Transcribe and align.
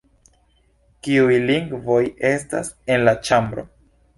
Kiuj 1.07 1.35
lingvoj 1.49 1.99
estas 2.31 2.73
en 2.95 3.07
la 3.11 3.15
ĉambro? 3.31 3.69